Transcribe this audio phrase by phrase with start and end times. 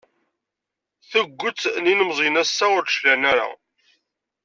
[1.09, 3.47] Tuget n yilemẓiyen ass-a ur d-cliɛen ara.